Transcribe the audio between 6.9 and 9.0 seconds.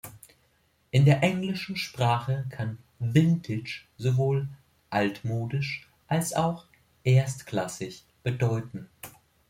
„erstklassig“ bedeuten.